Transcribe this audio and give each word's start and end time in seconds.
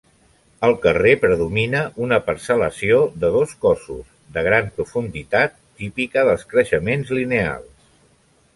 Al 0.67 0.71
carrer 0.85 1.11
predomina 1.25 1.81
una 2.05 2.17
parcel·lació 2.29 2.97
de 3.25 3.31
dos 3.35 3.53
cossos, 3.67 4.01
de 4.39 4.45
gran 4.49 4.73
profunditat, 4.79 5.55
típica 5.83 6.25
dels 6.31 6.47
creixements 6.55 7.17
lineals. 7.21 7.89